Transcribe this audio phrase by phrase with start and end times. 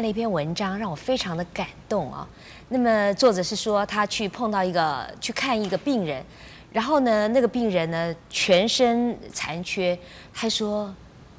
[0.00, 2.26] 看了一篇文章，让我非常的感动啊。
[2.70, 6.24] 那么作者是说，他去碰到一个去看一个病人，
[6.72, 9.98] 然后呢，那个病人呢全身残缺，
[10.32, 10.90] 他说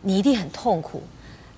[0.03, 1.01] 你一定很痛苦。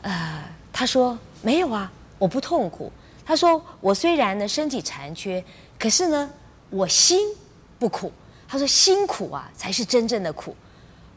[0.01, 2.89] 呃，他说没有啊，我不痛苦。
[3.25, 5.43] 他说我虽然呢身体残缺，
[5.77, 6.31] 可是呢
[6.69, 7.19] 我心
[7.77, 8.09] 不苦。
[8.47, 10.55] 他说辛苦啊才是真正的苦。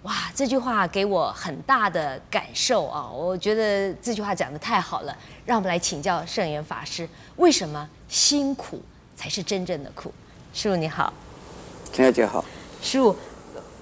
[0.06, 3.10] 哇，这句话给我很大的感受啊！
[3.10, 8.80] 我觉得这句话讲的太好了，让我们来请教圣严法师，为什么辛苦
[9.16, 10.12] 才是真正的苦？
[10.54, 11.12] 师傅你好，
[11.92, 12.44] 陈小姐好。
[12.80, 13.16] 师傅，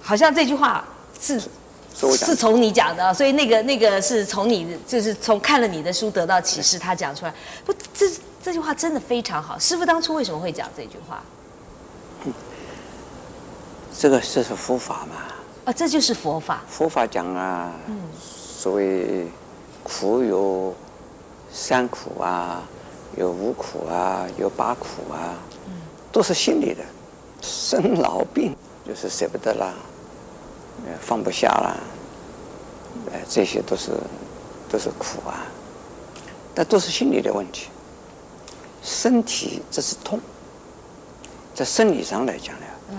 [0.01, 0.83] 好像这句话
[1.21, 1.39] 是
[1.93, 7.33] 是，是从你讲的，所以那个那个是从你就是从看了你的书得到启示，他讲出来。
[7.63, 8.09] 不，这
[8.43, 9.59] 这句话真的非常好。
[9.59, 11.21] 师傅当初为什么会讲这句话？
[12.25, 12.33] 嗯，
[13.95, 15.34] 这个这是佛法嘛。
[15.65, 16.63] 啊，这就是佛法。
[16.69, 19.27] 佛法讲啊，嗯、所谓
[19.83, 20.75] 苦有
[21.51, 22.61] 三苦啊，
[23.17, 25.33] 有五苦啊，有八苦啊，
[25.65, 25.73] 嗯、
[26.11, 26.83] 都是心理的。
[27.41, 28.55] 生老病
[28.87, 29.73] 就是舍不得啦，
[30.85, 31.77] 呃放不下啦，
[33.11, 33.91] 呃，这些都是
[34.69, 35.45] 都是苦啊，
[36.53, 37.69] 但都是心理的问题。
[38.83, 40.19] 身体这是痛，
[41.55, 42.97] 在生理上来讲呢，嗯，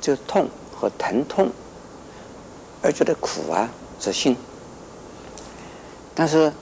[0.00, 1.48] 就痛和疼痛。
[2.82, 3.68] 而觉得苦啊，
[4.00, 4.36] 是心，
[6.14, 6.52] 但是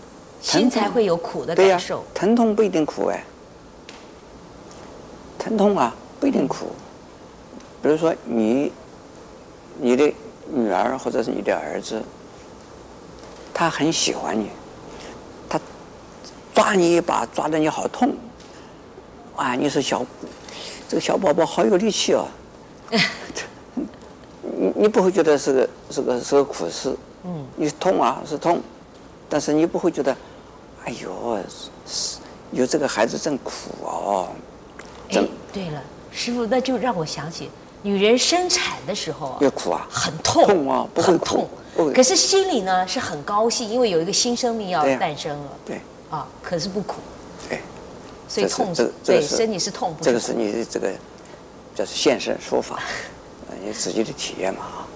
[0.41, 2.05] 心才会有苦的感受。
[2.15, 3.25] 疼痛不一定苦哎，
[5.39, 6.73] 疼痛啊不一定苦。
[7.83, 8.73] 比如说你，
[9.79, 10.13] 你的
[10.49, 12.03] 女儿或者是你的儿子，
[13.53, 14.49] 他很喜欢你，
[15.49, 15.61] 他
[16.55, 18.15] 抓你一把，抓得你好痛，
[19.37, 20.05] 啊，你说小，
[20.89, 22.27] 这个小宝宝好有力气哦。
[24.67, 28.61] 你你不会觉得是个是个是个苦事，嗯，你痛啊是痛，
[29.29, 30.17] 但是你不会觉得，
[30.85, 31.39] 哎呦，
[31.87, 32.19] 是
[32.51, 34.29] 有这个孩子真苦哦。
[35.11, 35.23] 哎，
[35.53, 37.51] 对了，师傅，那就让我想起
[37.83, 41.49] 女人生产的时候啊，要苦啊，很痛，痛啊，不会痛，
[41.95, 46.97] 可是心里呢是很高兴，因为有一个新生命要诞生了，对，啊，可是不苦，
[47.49, 47.61] 对，
[48.29, 48.75] 所以痛，
[49.05, 50.91] 对，身体是痛，这个是你的这个，
[51.75, 52.81] 叫是现身说法。
[53.65, 54.87] 你自己的体验嘛啊，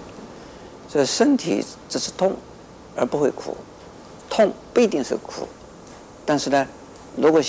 [0.89, 2.35] 这身体只是痛，
[2.95, 3.55] 而不会苦，
[4.29, 5.47] 痛不一定是苦，
[6.25, 6.67] 但是呢，
[7.15, 7.41] 如果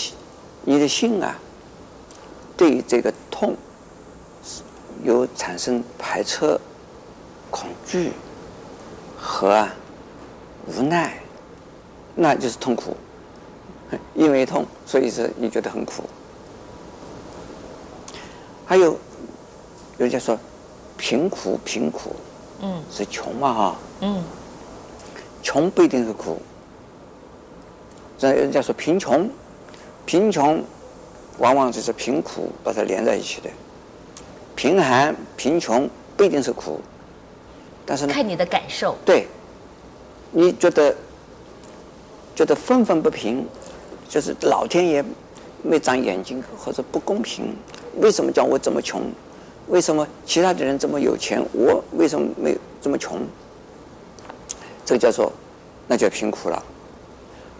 [0.65, 1.37] 你的心啊，
[2.57, 3.57] 对这个痛
[5.03, 6.59] 有产生排斥、
[7.51, 8.13] 恐惧
[9.19, 9.75] 和啊
[10.67, 11.21] 无奈，
[12.15, 12.97] 那就是痛苦。
[14.15, 16.05] 因为痛，所以是你觉得很苦。
[18.65, 18.99] 还，有
[19.99, 20.39] 人家说。
[21.03, 22.15] 贫苦，贫苦，
[22.61, 24.23] 嗯，是穷嘛哈，嗯，
[25.43, 26.41] 穷不一定是苦。
[28.17, 29.29] 这人家说贫穷，
[30.07, 30.63] 贫穷
[31.39, 33.51] 往往就是贫苦把它连在一起的。
[34.55, 36.81] 贫寒、贫穷不一定是苦，
[37.85, 38.97] 但是呢，看你的感受。
[39.05, 39.27] 对，
[40.31, 40.95] 你觉得
[42.37, 43.45] 觉得愤愤不平，
[44.09, 45.05] 就是老天爷
[45.65, 47.57] 没长眼睛，或者不公平，
[47.97, 49.03] 为什么叫我这么穷？
[49.69, 53.21] 为什么其他的人这么有钱，我为什么没这么穷？
[54.85, 55.33] 这个叫做，
[55.87, 56.63] 那叫贫苦了。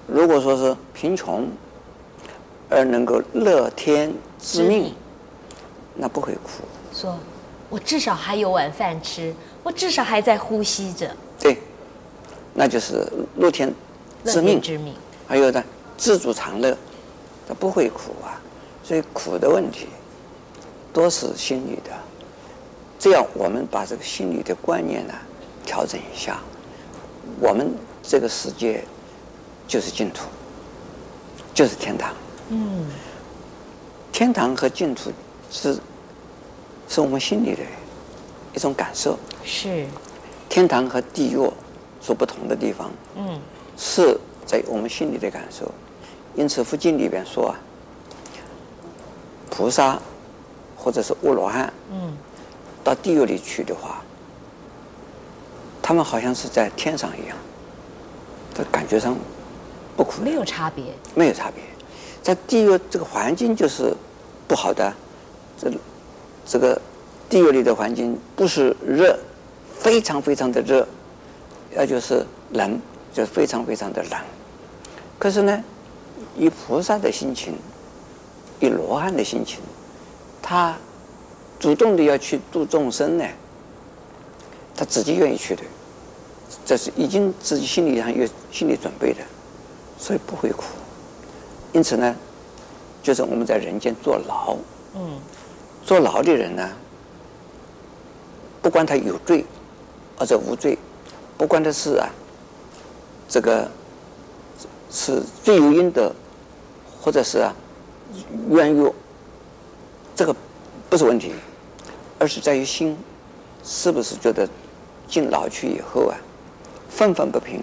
[0.07, 1.49] 如果说是贫穷
[2.69, 4.93] 而能够乐天知命，
[5.95, 6.65] 那不会苦。
[6.93, 7.17] 说，
[7.71, 9.33] 我至少还有碗饭吃，
[9.63, 11.09] 我至少还在呼吸着。
[11.39, 11.57] 对，
[12.53, 13.07] 那就是
[13.37, 13.73] 乐天
[14.25, 14.61] 知命。
[14.61, 14.95] 知命。
[15.27, 15.65] 还有呢，
[15.97, 16.77] 知足常乐，
[17.47, 18.37] 他不会苦啊。
[18.83, 19.87] 所以苦的问题。
[20.93, 21.91] 都是心理的，
[22.99, 25.15] 这样我们把这个心理的观念呢
[25.65, 26.39] 调整一下，
[27.41, 27.73] 我们
[28.03, 28.85] 这个世界
[29.67, 30.27] 就是净土，
[31.55, 32.13] 就是天堂。
[32.51, 32.87] 嗯，
[34.13, 35.11] 天堂和净土
[35.51, 35.79] 是
[36.89, 37.63] 是我们心里的
[38.55, 39.19] 一种感受。
[39.43, 39.87] 是，
[40.51, 41.39] 天堂和地狱
[42.03, 43.41] 所不同的地方，嗯，
[43.79, 45.73] 是在我们心里的感受。
[46.35, 47.57] 因此，佛经里边说啊，
[49.49, 49.99] 菩萨。
[50.83, 52.13] 或者是阿罗汉，嗯，
[52.83, 54.03] 到地狱里去的话，
[55.81, 57.37] 他们好像是在天上一样，
[58.53, 59.17] 这感觉上
[59.97, 61.63] 不苦，没有差别，没有差别，
[62.21, 63.95] 在地狱这个环境就是
[64.49, 64.93] 不好的，
[65.57, 65.71] 这
[66.45, 66.81] 这个
[67.31, 69.17] 地狱里的环境不是热，
[69.79, 70.85] 非常非常的热，
[71.77, 72.81] 要就是冷，
[73.13, 74.21] 就非常非常的冷。
[75.17, 75.63] 可是呢，
[76.37, 77.55] 以菩萨的心情，
[78.59, 79.61] 以罗汉的心情。
[80.43, 80.77] 他
[81.59, 83.25] 主动的要去度众生呢，
[84.77, 85.63] 他自己愿意去的，
[86.67, 89.21] 这是已经自己心理上有心理准备的，
[89.97, 90.65] 所以不会苦。
[91.73, 92.15] 因此呢，
[93.03, 94.57] 就是我们在人间坐牢，
[94.95, 95.21] 嗯，
[95.85, 96.69] 坐牢的人呢，
[98.61, 99.47] 不管他有罪
[100.17, 100.77] 或者无罪，
[101.39, 102.09] 不管他是啊，
[103.29, 103.71] 这个
[104.91, 106.13] 是罪有应得，
[107.01, 107.55] 或者是啊
[108.51, 108.93] 冤狱，
[110.15, 110.35] 这个
[110.91, 111.33] 不是问题，
[112.19, 112.97] 而是在于心
[113.65, 114.49] 是不是觉得
[115.09, 116.17] 进牢去以后啊，
[116.89, 117.63] 愤愤不平。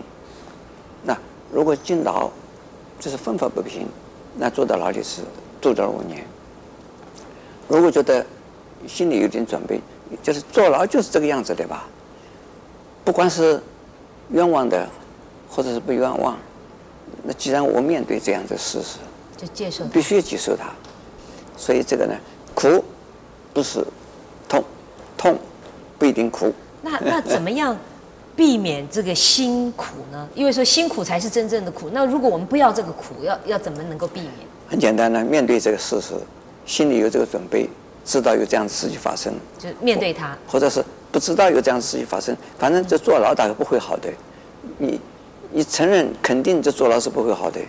[1.04, 1.18] 那
[1.52, 2.30] 如果进牢，
[3.00, 3.88] 就是愤愤不平，
[4.36, 5.22] 那坐到牢里是
[5.62, 6.26] 度日如年。
[7.68, 8.26] 如果觉得
[8.88, 9.80] 心里有点准备，
[10.24, 11.88] 就是坐牢就是这个样子的吧。
[13.06, 13.62] 不管是
[14.32, 14.88] 冤枉的，
[15.50, 16.38] 或者是不冤枉，
[17.24, 18.98] 那既然我面对这样的事实，
[19.38, 20.72] 就接受，必须接受它。
[21.56, 22.16] 所以这个呢，
[22.60, 22.84] 苦
[23.54, 23.82] 不是
[24.50, 24.62] 痛，
[25.18, 25.40] 痛
[25.98, 26.54] 不一定苦。
[26.82, 27.78] 那那怎么样
[28.36, 30.28] 避免这个辛苦呢？
[30.36, 31.90] 因为说辛苦才是真正的苦。
[31.94, 34.34] 那如果我们不要这个苦，要要怎么能够避免？
[34.68, 36.16] 很简单呢，面对这个事实，
[36.66, 37.70] 心里有这个准备，
[38.04, 40.84] 知道有这样的事情发生，就面对它，或者是
[41.14, 44.10] 不知道有这样的事情发生，反正这坐牢大概不会好的。
[44.78, 45.00] 你
[45.50, 47.62] 你承认肯定这坐牢是不会好的，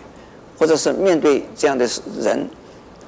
[0.58, 1.88] 或者是面对这样的
[2.20, 2.44] 人，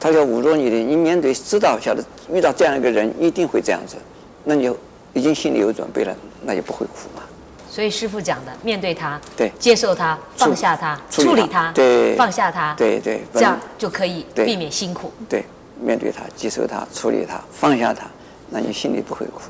[0.03, 3.97] 他要侮辱你的，你面对知道晓得遇到这样一个人一定会这样子，
[4.45, 4.77] 那你就。
[5.15, 7.23] 已经心里有准备了，那就不会苦嘛。
[7.69, 15.13] 所以师傅讲的，面对他，对，接受他，放下他，处理他，对，放下他，对对，这样就可以避免辛苦。
[15.29, 15.45] 对，
[15.79, 18.07] 面对他，接受他，处理他，放下他，
[18.49, 19.43] 那你心里不会苦。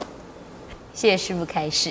[0.95, 1.91] 谢谢师傅开示。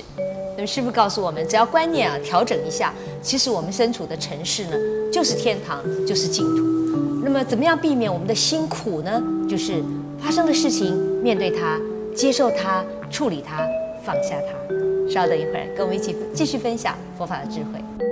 [0.56, 4.76] 那么师傅告诉我们，只要观念啊调整一下，其实我们身处的城市呢，
[5.12, 6.64] 就是天堂，就是净土。
[7.24, 9.22] 那么怎么样避免我们的辛苦呢？
[9.50, 9.84] 就是
[10.20, 11.80] 发生的事情，面对它，
[12.16, 12.84] 接受它。
[13.10, 13.68] 处理它，
[14.06, 15.12] 放下它。
[15.14, 18.11] 稍等一会儿，跟我们一起继续分享佛法的智慧。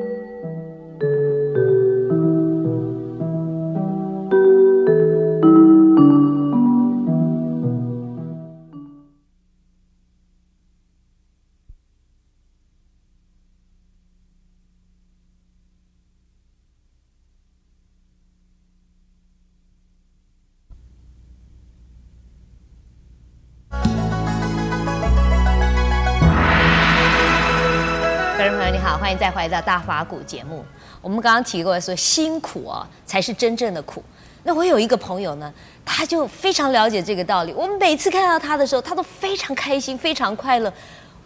[29.19, 30.63] 再回到大法鼓节目。
[31.01, 34.01] 我们刚刚提过说，辛苦啊才是真正的苦。
[34.43, 37.51] 那我有一个朋友呢，他就非常了解这个道理。
[37.51, 40.73] 我们每次看到他的时候，他都非常开心，非常快乐。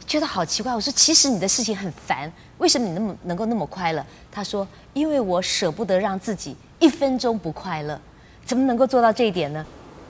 [0.07, 4.03] 觉得好奇怪，我说其实你的事情很烦，为什么你那么能够那么快乐？
[4.31, 7.99] 他说，因为我舍不得让自己一分钟不快乐。
[8.43, 9.63] 怎么能够做到这一点呢？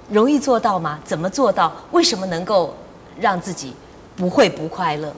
[0.10, 1.00] 容易做到吗？
[1.04, 1.72] 怎么做到？
[1.92, 2.74] 为什么能够
[3.20, 3.76] 让自己
[4.16, 5.14] 不会不快乐？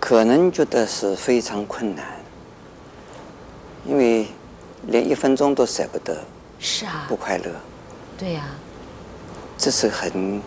[0.00, 2.04] 可能觉得是非常困难，
[3.84, 4.28] 因为
[4.86, 6.16] 连一分钟都舍不得，
[6.58, 7.50] 是啊，不快乐，
[8.16, 8.44] 对呀，
[9.58, 10.40] 这是很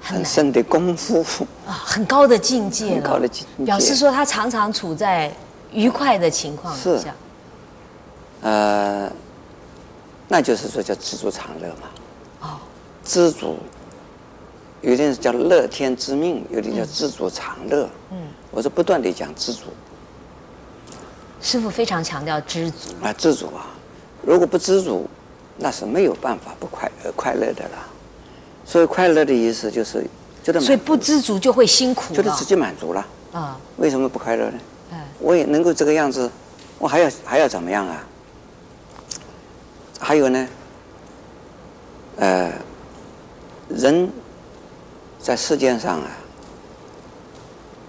[0.00, 1.24] 很深的功夫。
[1.66, 5.32] 啊，很高的境界，很高的境界，表示说他常常处在
[5.72, 7.14] 愉快的情况之下，
[8.42, 9.10] 呃，
[10.28, 11.88] 那就是说叫知足常乐嘛，
[12.42, 12.58] 哦，
[13.02, 13.56] 知足。
[14.82, 17.88] 有的人叫乐天知命，有的叫知足常乐。
[18.10, 18.18] 嗯，
[18.50, 19.62] 我是不断的讲知足。
[21.40, 23.66] 师傅非常强调知足啊，知足啊！
[24.22, 25.08] 如果不知足，
[25.58, 27.78] 那是没有办法不快呃快乐的了。
[28.64, 30.04] 所以快乐的意思就是
[30.42, 33.58] 觉得满足，所以不知足就会辛苦，觉得自己满足了啊？
[33.76, 34.58] 为什么不快乐呢？
[35.18, 36.30] 我也能够这个样子，
[36.78, 38.04] 我还要还要怎么样啊？
[39.98, 40.48] 还有呢，
[42.16, 42.52] 呃，
[43.68, 44.10] 人。
[45.26, 46.10] 在世界上啊，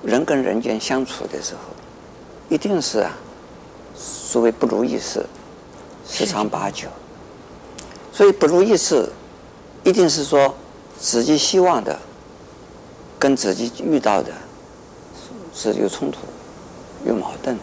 [0.01, 1.59] 人跟人间相处的时候，
[2.49, 3.11] 一定是啊，
[3.95, 5.23] 所谓不如意事
[6.09, 6.87] 十常八九。
[8.11, 9.07] 所以不如意事，
[9.83, 10.51] 一定是说
[10.99, 11.99] 自己希望的，
[13.19, 14.31] 跟自己遇到的
[15.53, 16.21] 是有冲突、
[17.05, 17.55] 有矛盾，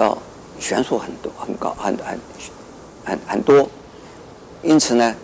[0.00, 0.18] 要
[0.58, 2.18] 悬殊很多、很高、很很
[3.04, 3.70] 很很多。
[4.62, 5.14] 因此呢，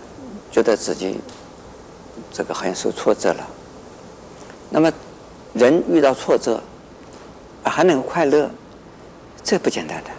[0.52, 1.18] 觉得自己。
[2.32, 3.46] 这个好像受挫折了，
[4.70, 4.90] 那么
[5.52, 6.60] 人遇到挫折
[7.64, 8.48] 还能够快乐，
[9.42, 10.10] 这不简单的。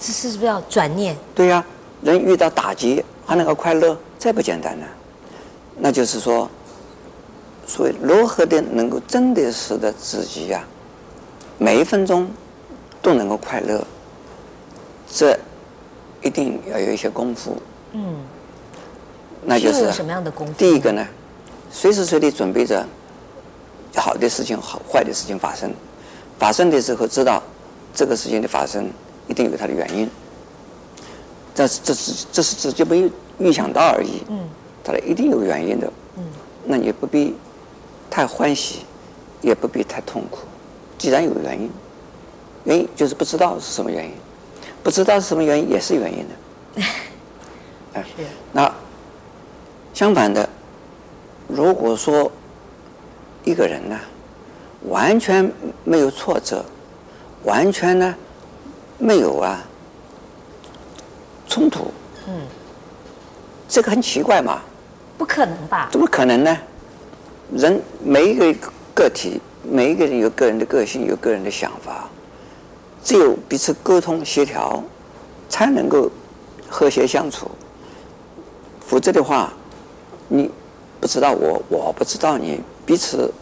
[0.00, 1.16] 这是不是要转念？
[1.34, 1.64] 对呀，
[2.02, 4.86] 人遇到打击还能够快乐，这不简单的。
[5.76, 6.48] 那就是说，
[7.66, 10.64] 所以如何的能够真的使得自己呀，
[11.58, 12.28] 每一分钟
[13.02, 13.84] 都能够快乐，
[15.06, 15.38] 这
[16.22, 17.56] 一定要有一些功夫。
[17.92, 18.16] 嗯。
[19.44, 20.52] 那就是什么样的功夫？
[20.56, 21.06] 第一个呢，
[21.70, 22.84] 随时随地准备着
[23.94, 25.72] 好的事情、好坏的事情发生。
[26.38, 27.42] 发生的时候知道
[27.94, 28.90] 这个事情的发生
[29.28, 30.10] 一定有它的原因，
[31.54, 34.22] 但是这是这是直接没有预想到而已。
[34.28, 34.40] 嗯，
[34.82, 35.90] 它一定有原因的。
[36.16, 36.24] 嗯，
[36.64, 37.34] 那你不必
[38.10, 38.80] 太欢喜，
[39.40, 40.40] 也不必太痛苦。
[40.98, 41.70] 既然有原因，
[42.64, 44.12] 原因就是不知道是什么原因，
[44.82, 46.82] 不知道是什么原因也是原因的。
[47.94, 48.24] 哎，是。
[48.52, 48.74] 那
[49.94, 50.46] 相反的，
[51.46, 52.30] 如果说
[53.44, 53.96] 一个人呢，
[54.88, 55.48] 完全
[55.84, 56.64] 没有挫折，
[57.44, 58.12] 完全呢
[58.98, 59.62] 没有啊
[61.46, 61.92] 冲突，
[62.26, 62.40] 嗯，
[63.68, 64.60] 这个很奇怪嘛，
[65.16, 65.88] 不可能吧？
[65.92, 66.58] 怎么可能呢？
[67.52, 68.52] 人每一个
[68.92, 72.08] 个体，每一个人有个人的个性，有个人的想法，
[73.04, 74.82] 只有彼此沟通协调，
[75.48, 76.10] 才能够
[76.68, 77.48] 和谐相处。
[78.80, 79.52] 否则的话，
[80.34, 80.50] 你
[81.00, 83.32] 不知道我，我不知道你，彼此。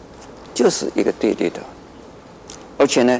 [0.55, 1.59] 就是一个对立的，
[2.77, 3.19] 而且呢，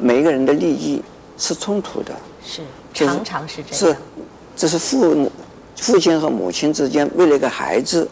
[0.00, 1.00] 每一个人的利益
[1.38, 2.12] 是冲突的，
[2.44, 3.78] 是常常是这样。
[3.78, 3.96] 是，
[4.56, 5.30] 这是父母、
[5.76, 8.08] 父亲和母亲之间为了一个孩子，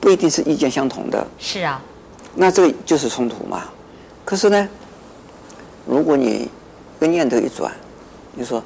[0.00, 1.24] 不一定是意见相同的。
[1.38, 1.80] 是啊，
[2.34, 3.68] 那这个就是冲突嘛。
[4.24, 4.68] 可是呢，
[5.86, 6.50] 如果你
[6.98, 7.72] 个念头一转，
[8.34, 8.60] 你说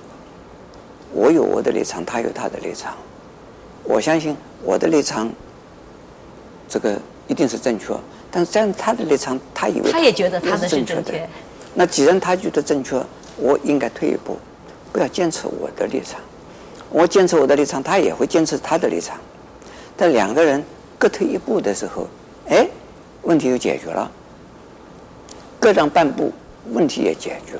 [1.13, 2.95] 我有我的立场，他有他的立场，
[3.85, 5.31] 我相信我的立场，
[6.69, 7.95] 这个一定是正确。
[8.31, 11.29] 但是这样他的立场，他以为他，他也觉得他的是正确的。
[11.75, 13.03] 那既然他觉得正确，
[13.37, 14.39] 我应该退一步，
[14.93, 16.21] 不要坚持我的立场。
[16.91, 19.19] 我坚持我的立场，他也会坚持他的立场。
[19.97, 20.63] 但两个人
[20.99, 22.07] 各退一步的时候，
[22.49, 22.67] 哎，
[23.23, 24.11] 问题就解决了。
[25.59, 26.33] 各让半步，
[26.73, 27.59] 问题也解决。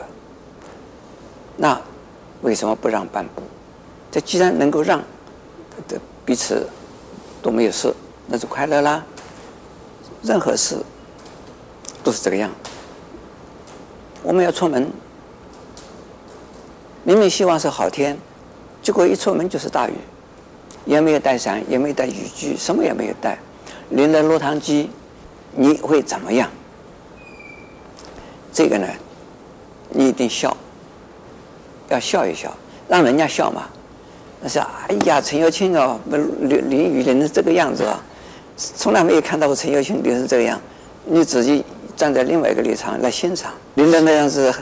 [1.57, 1.81] 那
[2.43, 3.43] 为什么不让半步？
[4.11, 5.01] 这既然能够让，
[5.89, 6.67] 的彼此
[7.43, 7.93] 都没有事，
[8.27, 9.05] 那就快乐啦。
[10.23, 10.77] 任何事
[12.05, 12.49] 都是这个样。
[14.23, 14.89] 我们要出门，
[17.03, 18.17] 明明希望是好天，
[18.81, 19.95] 结果一出门就是大雨，
[20.85, 23.37] 也没有带伞，也没有带雨具，什么也没有带，
[23.91, 24.89] 淋了落汤鸡，
[25.57, 26.49] 你会怎么样？
[28.53, 28.87] 这个呢，
[29.91, 30.57] 你一定笑，
[31.89, 32.55] 要笑一笑，
[32.89, 33.69] 让人家笑嘛。
[34.43, 38.03] 那是哎呀，陈耀庆哦，淋淋雨淋成这个样子啊。
[38.57, 40.61] 从来没有看到过陈耀庆淋成这个样，
[41.05, 41.65] 你自己
[41.97, 44.53] 站在另外一个立场来欣赏，淋的那样子，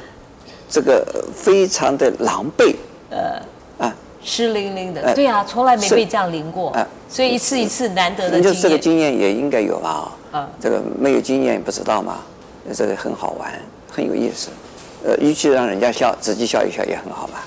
[0.69, 2.77] 这个非常的狼狈，
[3.11, 3.43] 呃，
[3.79, 10.13] 啊，湿淋淋的，对啊，从来没被这样淋过，啊，所以一次一次难得的经验，就这个经验也应该有吧？
[10.31, 12.19] 啊，这个没有经验不知道嘛，
[12.73, 13.53] 这个很好玩，
[13.91, 14.51] 很有意思，
[15.05, 17.41] 呃，与其让人家笑，自己笑一笑也很好嘛。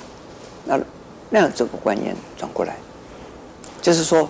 [1.33, 2.75] 那那样这个观念转过来，
[3.81, 4.29] 就是说，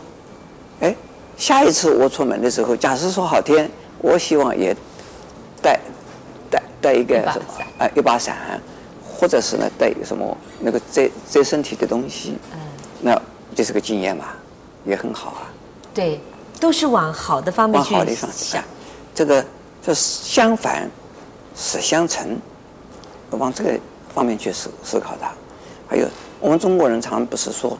[0.79, 0.95] 哎。
[1.35, 4.73] 下一次我出门的时候，假设说好天，我希望也
[5.63, 5.79] 带
[6.49, 7.45] 带带一个什么
[7.79, 8.61] 啊，一把伞，
[9.03, 12.59] 或者是呢带一个什么那个遮遮身体的东西，嗯，
[13.01, 13.19] 那
[13.55, 14.27] 这是个经验嘛，
[14.85, 15.49] 也很好啊。
[15.91, 16.21] 对，
[16.59, 17.97] 都是往好的方面去想。
[17.97, 18.63] 往好的方向，
[19.15, 19.43] 这个
[19.81, 20.87] 就是相反
[21.55, 22.37] 是相成，
[23.31, 23.79] 往这个
[24.13, 25.31] 方面去思思考它。
[25.89, 26.07] 还有
[26.43, 27.77] 我们中国人常不是说，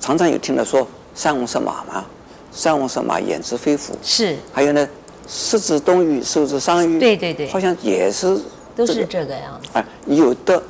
[0.00, 2.02] 常常有听到说“塞翁失马”吗？
[2.50, 3.94] 塞翁失马，焉知非福？
[4.02, 4.38] 是。
[4.50, 4.88] 还有呢，
[5.28, 6.98] 失之东隅，收之桑榆。
[6.98, 7.46] 对对对。
[7.48, 8.28] 好像也是、
[8.74, 8.86] 这个。
[8.86, 9.68] 都是这个样子。
[9.74, 10.62] 啊，有得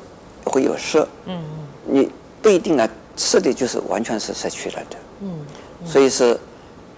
[0.45, 0.99] 会有失。
[1.27, 1.67] 嗯嗯。
[1.85, 2.11] 你
[2.43, 4.97] 不一定啊，失的就是完全是失去了的。
[5.21, 5.47] 嗯。
[5.83, 6.35] 嗯，所以是，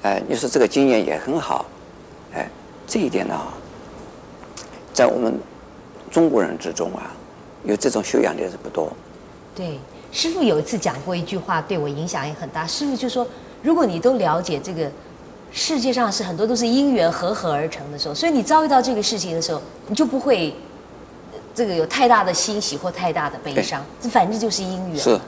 [0.00, 1.66] 哎、呃，你说这个经验也很好，
[2.32, 2.50] 哎、呃，
[2.86, 3.38] 这一点呢，
[4.94, 5.38] 在我们
[6.10, 7.12] 中国人之中啊，
[7.64, 8.90] 有这种修养的人不多。
[9.54, 9.78] 对，
[10.12, 12.66] 师傅有一次讲过一句话，对我影响也很大。
[12.66, 13.26] 师傅就说。
[13.60, 14.88] 如果你都了解这个
[15.50, 20.54] 世界上是很多都是因缘和合而成的时候，所以你遭遇到这个事情的时候，你就不会
[21.52, 24.96] 这个有太大的欣喜或太大的悲伤，这反正就是因缘。
[24.96, 25.18] 是，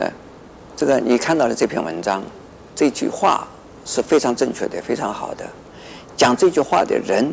[0.00, 0.10] 哎，
[0.74, 2.22] 这个你看到的这篇文章，
[2.74, 3.46] 这句话
[3.84, 5.44] 是非常正确的，非常好的。
[6.16, 7.30] 讲这句话的人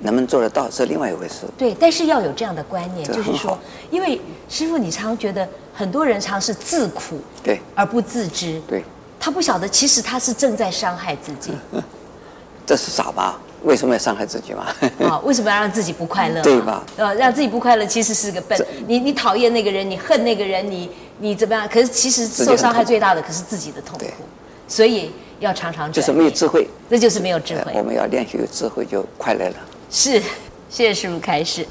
[0.00, 1.46] 能不能做得到是另外一回事。
[1.56, 3.58] 对，但是要有这样的观念，就是说，
[3.90, 8.84] 因为师傅，你常觉得很多人常是自苦，对，而不自知，对。
[9.20, 11.50] 他不晓得，其实他是正在伤害自己。
[12.66, 13.40] 这是傻吧？
[13.62, 14.66] 为什么要伤害自己嘛？
[15.08, 16.42] 啊， 为什么要让自己不快乐？
[16.42, 16.84] 对吧？
[16.98, 18.58] 呃，让自己不快乐，其实是个笨。
[18.86, 21.66] 你你讨厌那个人，你恨那个人，你你怎么样？
[21.66, 24.04] 可是其实受伤害最大的可是自己的痛苦。
[24.68, 25.10] 所以
[25.40, 27.72] 要常常就是没有智慧，这就是没有智慧。
[27.74, 29.56] 我们要练习有智慧，就快乐了。
[29.96, 30.20] 是，
[30.68, 31.64] 谢谢师傅开示。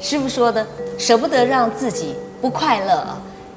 [0.00, 0.66] 师傅说的，
[0.96, 3.06] 舍不得让自己不快乐，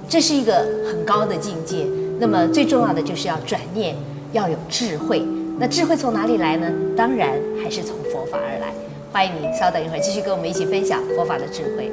[0.09, 1.87] 这是一个很高的境界。
[2.19, 3.95] 那么最重要的就是要转念，
[4.33, 5.21] 要有智慧。
[5.57, 6.69] 那智慧从哪里来呢？
[6.97, 7.29] 当然
[7.63, 8.73] 还是从佛法而来。
[9.13, 11.89] 欢迎您稍等一会儿，继续跟我们一起分享佛法的智慧。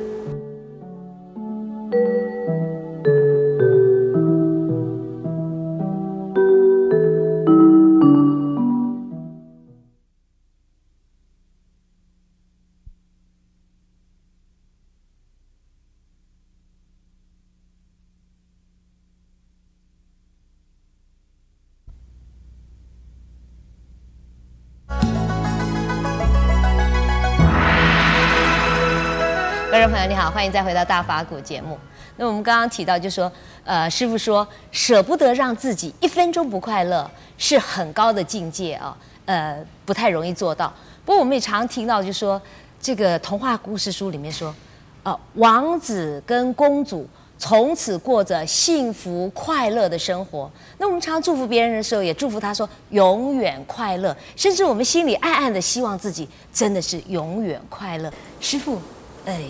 [29.97, 31.79] 朋友你好，欢迎再回到大法古节目。
[32.19, 33.33] 那我们刚刚提到，就说，
[33.65, 40.71] 呃，师傅说，舍不得让自己一分钟不快乐，是很高的境界啊，呃，不太容易做到。
[41.07, 42.41] 不过我们也常听到，就说
[42.79, 44.55] 这个童话故事书里面说，
[45.03, 50.51] 呃，王子跟公主从此过着幸福快乐的生活。
[50.77, 58.13] 那我们常祝福别人的时候，也祝福他说永远快乐，甚至我们心里暗暗的希望自己真的是永远快乐。
[58.41, 58.79] 师傅，
[59.25, 59.41] 哎。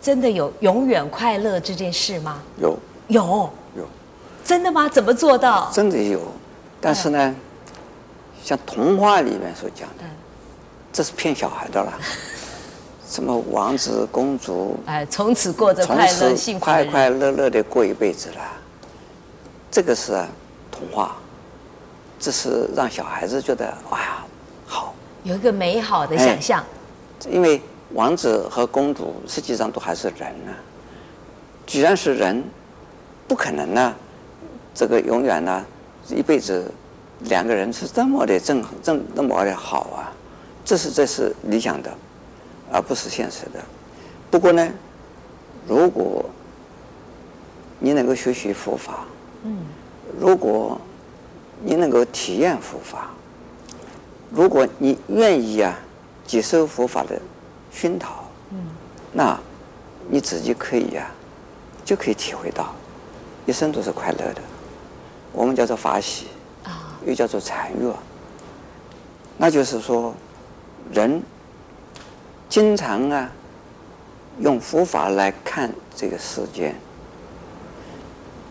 [0.00, 2.40] 真的有永远快乐这件事吗？
[2.60, 3.84] 有有有，
[4.44, 4.88] 真的吗？
[4.88, 5.68] 怎么做到？
[5.72, 6.20] 真的有，
[6.80, 7.36] 但是呢，嗯、
[8.44, 10.10] 像童话里面所讲的，嗯、
[10.92, 11.92] 这是骗小孩的啦。
[13.08, 18.40] 什么王子公主，哎，从此过着快乐幸福，快快乐乐的过一辈子了。
[19.70, 20.12] 这个是
[20.70, 21.16] 童话，
[22.18, 24.24] 这是让小孩子觉得哇呀
[24.66, 26.60] 好，有一个美好的想象，
[27.24, 27.60] 哎、因为。
[27.94, 30.58] 王子和公主实际上都还是人呢、啊，
[31.66, 32.42] 既然是人，
[33.28, 33.96] 不可能呢、啊，
[34.74, 35.66] 这个永远呢、啊，
[36.08, 36.70] 一辈子
[37.20, 40.12] 两个人是这么的正正那么的好啊，
[40.64, 41.90] 这是这是理想的，
[42.72, 43.62] 而不是现实的。
[44.30, 44.68] 不过呢，
[45.68, 46.24] 如果
[47.78, 49.04] 你能够学习佛法，
[49.44, 49.58] 嗯，
[50.20, 50.80] 如果
[51.62, 53.10] 你能够体验佛法，
[54.30, 55.78] 如果你愿意啊，
[56.26, 57.18] 接受佛法的。
[57.76, 58.56] 熏陶，嗯，
[59.12, 59.38] 那，
[60.08, 61.12] 你自己可以呀、啊，
[61.84, 62.74] 就可以体会到，
[63.44, 64.40] 一生都是快乐的。
[65.30, 66.28] 我们叫做法喜，
[66.64, 67.92] 啊，又叫做禅悦。
[69.36, 70.14] 那就是说，
[70.90, 71.22] 人
[72.48, 73.30] 经常啊，
[74.40, 76.74] 用佛法来看这个世间，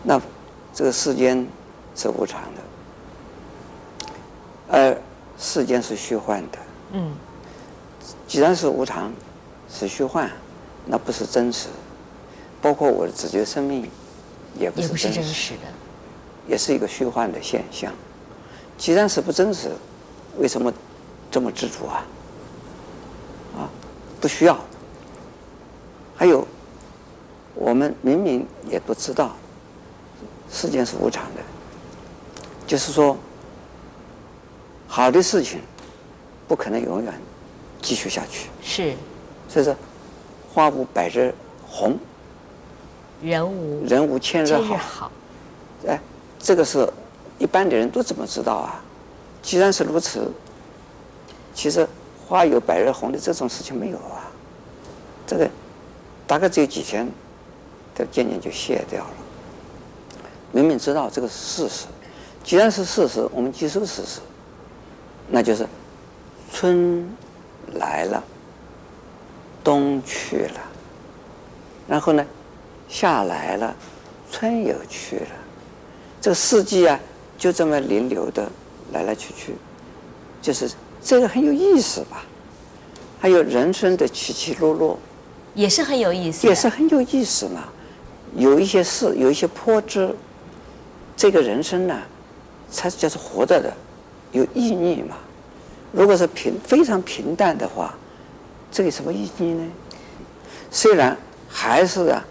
[0.04, 0.22] 那
[0.72, 1.44] 这个世间
[1.96, 4.08] 是无常的，
[4.70, 4.96] 而
[5.36, 6.58] 世间是虚幻的，
[6.92, 7.12] 嗯。
[8.26, 9.12] 既然是无常，
[9.70, 10.30] 是虚幻，
[10.86, 11.68] 那不是真实。
[12.60, 13.88] 包括我的自己的生命，
[14.58, 15.60] 也不是真实，真实的，
[16.48, 17.92] 也是一个虚幻的现象。
[18.76, 19.70] 既然是不真实，
[20.38, 20.72] 为什么
[21.30, 22.04] 这么执着啊？
[23.56, 23.70] 啊，
[24.20, 24.58] 不需要。
[26.16, 26.46] 还有，
[27.54, 29.36] 我们明明也都知道，
[30.50, 31.42] 世间是无常的，
[32.66, 33.16] 就是说，
[34.88, 35.60] 好的事情
[36.48, 37.14] 不可能永远。
[37.86, 38.96] 继续下去是，
[39.48, 39.72] 所以说，
[40.52, 41.32] 花无百日
[41.64, 41.96] 红，
[43.22, 44.76] 人无人无千日好。
[44.76, 45.12] 好
[45.86, 46.00] 哎，
[46.36, 46.92] 这个是
[47.38, 48.82] 一般的人都怎么知道啊？
[49.40, 50.32] 既然是如此，
[51.54, 51.86] 其实
[52.26, 54.26] 花有百日红的这种事情没有啊。
[55.24, 55.48] 这个
[56.26, 57.08] 大概只有几天，
[57.94, 59.10] 它渐渐就谢掉了。
[60.50, 61.86] 明明知道这个是事实，
[62.42, 64.18] 既然是事实，我们接受事实，
[65.28, 65.64] 那就是
[66.52, 67.08] 春。
[67.74, 68.22] 来了，
[69.62, 70.60] 冬去了，
[71.88, 72.24] 然后呢，
[72.88, 73.74] 夏来了，
[74.30, 75.28] 春又去了，
[76.20, 76.98] 这个四季啊，
[77.36, 78.48] 就这么轮流的
[78.92, 79.54] 来来去去，
[80.40, 80.70] 就是
[81.02, 82.24] 这个很有意思吧？
[83.20, 84.98] 还有人生的起起落落，
[85.54, 87.64] 也是很有意思，也是很有意思嘛。
[88.36, 90.14] 有一些事，有一些波折，
[91.16, 92.02] 这个人生呢，
[92.70, 93.72] 才是叫做活着的，
[94.32, 95.16] 有意义嘛。
[95.96, 97.94] 如果是平非常平淡的话，
[98.70, 99.66] 这有什么意义呢？
[100.70, 101.16] 虽然
[101.48, 102.22] 还是啊，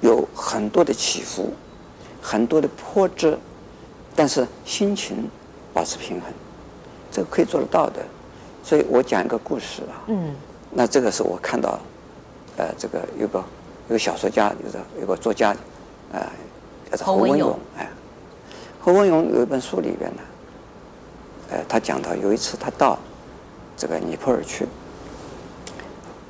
[0.00, 1.52] 有很多的起伏，
[2.22, 3.36] 很多的波折，
[4.14, 5.28] 但是心情
[5.74, 6.32] 保持平衡，
[7.10, 8.00] 这个可以做得到的。
[8.62, 10.32] 所以我讲一个故事啊，嗯，
[10.70, 11.76] 那这个是我看到，
[12.56, 13.42] 呃，这个有个
[13.88, 15.56] 有个小说家，有个有个作家，
[16.12, 16.24] 呃，
[16.88, 17.90] 叫做侯文勇，哎，
[18.78, 20.22] 侯文勇有一本书里边呢。
[21.50, 22.96] 呃，他讲到有一次他到
[23.76, 24.64] 这个尼泊尔去，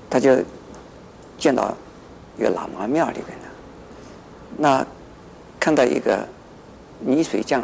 [0.08, 0.38] 他就
[1.36, 1.74] 见到
[2.38, 3.46] 一个喇嘛庙里边的，
[4.56, 4.86] 那
[5.58, 6.26] 看到一个
[7.00, 7.62] 泥水匠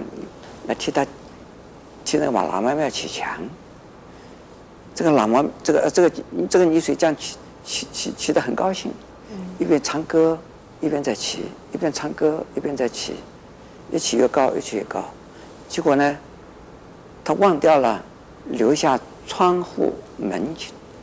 [0.66, 1.03] 那替他
[2.05, 3.40] 替那个喇嘛庙砌墙，
[4.95, 6.12] 这个喇嘛这个这个
[6.51, 8.92] 这个泥水匠砌砌砌砌得很高兴，
[9.59, 10.38] 一边唱歌
[10.83, 13.14] 一边在砌，一边唱歌一边在砌，
[13.90, 15.03] 越砌越高，越砌越高，
[15.71, 16.19] 结果呢？
[17.27, 18.01] 他忘掉了
[18.51, 20.41] 留下窗户门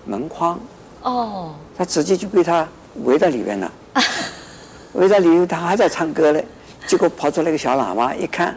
[0.05, 0.57] 门框。
[1.01, 1.53] 哦。
[1.77, 2.65] 他直接就被他
[3.03, 3.69] 围在里面了，
[4.93, 6.45] 围在里面，他还在唱歌嘞。
[6.87, 8.55] 结果跑出来个小喇嘛，一看，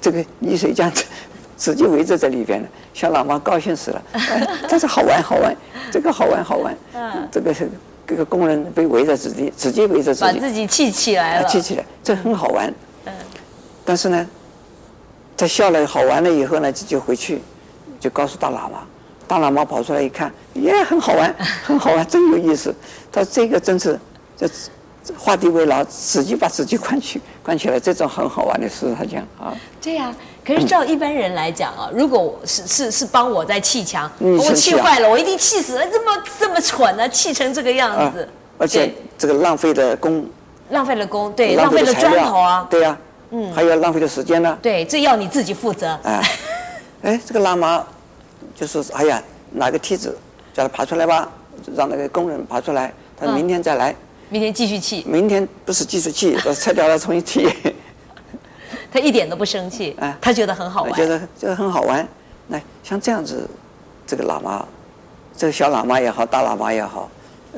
[0.00, 0.90] 这个泥水匠
[1.56, 2.68] 直接围着在里边了。
[2.92, 4.02] 小喇嘛高兴死了，
[4.68, 5.54] 他说好玩好玩，
[5.92, 6.76] 这个好玩好玩。
[6.94, 7.28] 嗯。
[7.30, 7.70] 这个是
[8.04, 10.32] 这个工人被围着自己，直接围着自己。
[10.32, 11.48] 把自己气起来了。
[11.48, 12.72] 气起来，这很好玩。
[13.04, 13.12] 嗯。
[13.84, 14.26] 但是呢，
[15.40, 17.40] 他笑了好玩了以后呢，就回去，
[17.98, 18.82] 就告诉大喇嘛。
[19.26, 22.74] 大喇嘛跑出来一看，也很好玩， 很好玩，真有意思。
[23.10, 23.98] 他说这个真是
[24.36, 24.48] 这。
[25.16, 29.56] 画地为牢，自己把自己关起关起来，这种很好玩的事，他讲啊。
[29.80, 40.24] 对呀、啊，可是照一般人来讲啊，如果是是是帮我在砌墙，我气坏了，我一定气死了，这么这么蠢呢、啊，气成这个样子，而且这个浪费的工，
[40.68, 42.96] 浪费了工，对，浪费了砖头啊，对呀，
[43.30, 45.98] 嗯，还有浪费的时间呢，对，这要你自己负责。
[46.02, 46.22] 哎，
[47.02, 47.86] 哎，这个喇嘛
[48.54, 50.16] 就是：“哎呀，拿个梯子
[50.52, 51.30] 叫他爬出来吧，
[51.76, 53.94] 让那个工人爬出来，他明天再来。”
[54.32, 55.04] 明天继续砌。
[55.08, 57.48] 明天不是继续砌， 我拆掉了重新砌。
[58.92, 60.92] 他一点都不生气，啊，他觉得很好玩。
[60.94, 62.06] 觉得这个很好玩。
[62.48, 63.48] 那像这样子，
[64.06, 64.66] 这个喇嘛，
[65.36, 67.08] 这个小喇嘛也好，大喇嘛也好，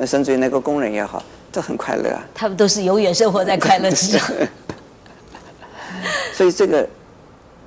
[0.07, 2.23] 甚至于那个工人也好，都很快乐啊。
[2.35, 4.21] 他们都是永远生活在快乐之中。
[6.33, 6.89] 所以这个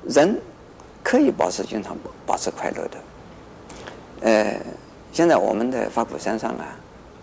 [0.08, 0.38] 人
[1.02, 2.98] 可以保持经常保持快乐的。
[4.22, 4.60] 呃，
[5.14, 6.66] 现在我们的法鼓山上啊，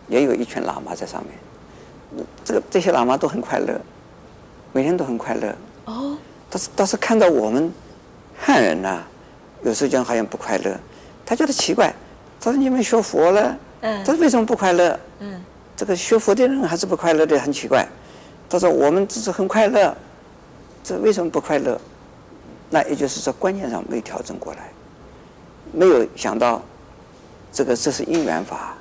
[0.08, 2.24] 也有一群喇嘛在上面。
[2.44, 3.80] 这个这些喇嘛都很快乐，
[4.72, 5.54] 每天都很快乐。
[5.86, 6.16] 哦。
[6.48, 7.72] 但是但是看到我们
[8.38, 9.08] 汉人呐、啊，
[9.62, 10.78] 有时候好像不快乐，
[11.24, 11.92] 他觉得奇怪。
[12.38, 14.98] 他说：“你们学佛了，嗯，他说为什么不快乐？
[15.20, 15.40] 嗯，
[15.76, 17.86] 这个学佛的人还是不快乐的，很奇怪。”
[18.50, 19.96] 他说：“我们只是很快乐，
[20.82, 21.80] 这为什么不快乐？
[22.70, 24.70] 那也就是说观念上没调整过来，
[25.72, 26.62] 没有想到
[27.52, 28.74] 这个这是因缘法，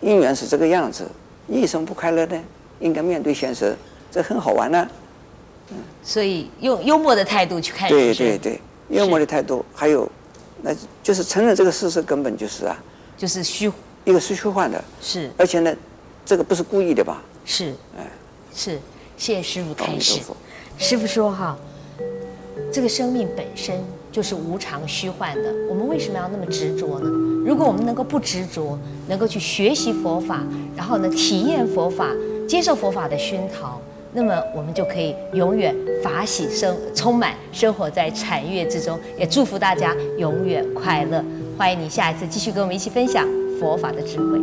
[0.00, 1.06] 因缘是这个样子。”
[1.48, 2.40] 你为什么不快乐呢？
[2.78, 3.76] 应该面对现实，
[4.12, 4.90] 这很好玩呢、啊。
[5.70, 7.88] 嗯，所以用幽默的态度去看。
[7.88, 10.08] 对对对，幽默的态度，还有，
[10.62, 10.72] 那
[11.02, 12.76] 就是承认这个事实根本就是啊，
[13.16, 13.70] 就是虚，
[14.04, 14.82] 一个是虚幻的。
[15.00, 15.28] 是。
[15.36, 15.74] 而且呢，
[16.24, 17.20] 这个不是故意的吧？
[17.44, 17.74] 是。
[17.98, 18.08] 哎，
[18.54, 18.78] 是。
[19.16, 20.20] 谢谢师傅开示。
[20.84, 21.56] 师傅说哈
[22.72, 27.08] 这个生命本身就是无常虚幻的我们为什么要那么执着呢？
[27.46, 30.42] 如果我们能够不执着能够去学习佛法
[30.76, 32.08] 然后呢体验佛法
[32.48, 33.80] 接受佛法的熏陶
[34.12, 38.98] 那么我们就可以永远法喜生充满生活在禅悦之中。
[39.16, 41.24] 也祝福大家永远快乐
[41.56, 43.24] 欢迎你下一次继续跟我们一起分享
[43.60, 44.40] 佛法的智慧。